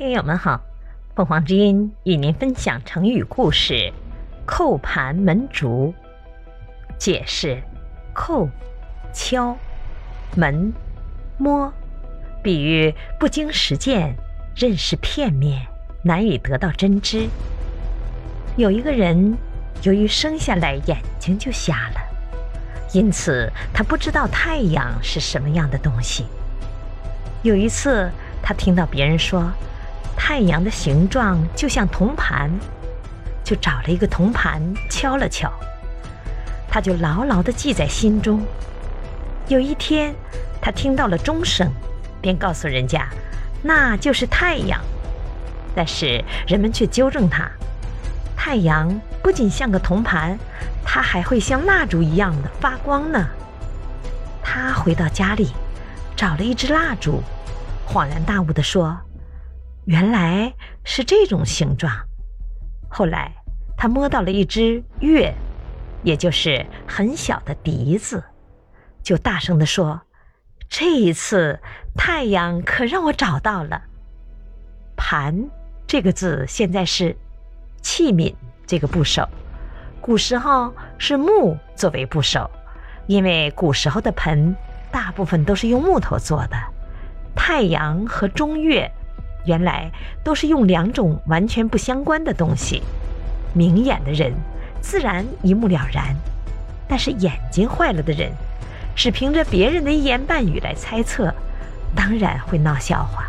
[0.00, 0.58] 听友们好，
[1.14, 3.92] 凤凰之音与您分享成语故事
[4.48, 5.92] “叩盘门竹”。
[6.96, 7.62] 解释：
[8.14, 8.48] 叩，
[9.12, 9.54] 敲；
[10.34, 10.72] 门，
[11.36, 11.70] 摸。
[12.42, 14.16] 比喻不经实践，
[14.56, 15.66] 认识片面，
[16.02, 17.28] 难以得到真知。
[18.56, 19.36] 有一个人，
[19.82, 22.00] 由于生下来眼睛就瞎了，
[22.94, 26.24] 因此他不知道太阳是什么样的东西。
[27.42, 28.10] 有一次，
[28.42, 29.52] 他听到别人说。
[30.22, 32.50] 太阳的形状就像铜盘，
[33.42, 35.50] 就找了一个铜盘敲了敲，
[36.68, 38.40] 他就牢牢地记在心中。
[39.48, 40.14] 有一天，
[40.60, 41.72] 他听到了钟声，
[42.20, 43.08] 便告诉人家，
[43.62, 44.78] 那就是太阳。
[45.74, 47.50] 但是人们却纠正他：
[48.36, 50.38] 太阳不仅像个铜盘，
[50.84, 53.26] 它还会像蜡烛一样的发光呢。
[54.42, 55.50] 他回到家里，
[56.14, 57.22] 找了一支蜡烛，
[57.88, 58.96] 恍然大悟地说。
[59.86, 60.54] 原来
[60.84, 61.92] 是这种形状。
[62.88, 63.32] 后来，
[63.76, 65.34] 他摸到了一只月，
[66.02, 68.22] 也就是很小的笛子，
[69.02, 70.00] 就大声地说
[70.68, 71.58] ：“这一次，
[71.96, 73.82] 太阳可让我找到了。”
[74.96, 75.48] 盘
[75.86, 77.16] 这个字现在是
[77.80, 78.34] 器皿
[78.66, 79.26] 这个部首，
[80.00, 82.48] 古时候是木作为部首，
[83.06, 84.54] 因为古时候的盆
[84.92, 86.56] 大部分都是用木头做的。
[87.34, 88.90] 太阳和中月。
[89.44, 89.90] 原来
[90.22, 92.82] 都是用两种完全不相关的东西，
[93.52, 94.32] 明眼的人
[94.80, 96.14] 自然一目了然，
[96.88, 98.30] 但是眼睛坏了的人，
[98.94, 101.34] 只凭着别人的一言半语来猜测，
[101.94, 103.24] 当然会闹笑话。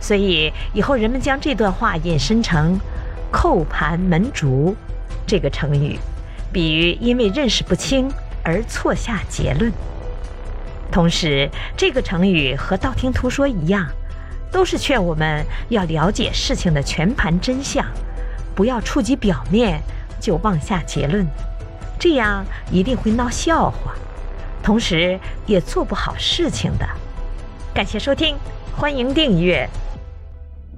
[0.00, 2.78] 所以以后人们将这段话引申成
[3.30, 4.74] “扣盘门竹”
[5.26, 5.98] 这个成语，
[6.50, 8.10] 比喻因为认识不清
[8.42, 9.70] 而错下结论。
[10.90, 13.86] 同时，这个成语和道听途说一样。
[14.50, 17.84] 都是劝我们要了解事情的全盘真相，
[18.54, 19.80] 不要触及表面
[20.20, 21.26] 就妄下结论，
[21.98, 23.94] 这样一定会闹笑话，
[24.62, 26.86] 同时也做不好事情的。
[27.72, 28.36] 感谢收听，
[28.76, 29.68] 欢迎订阅。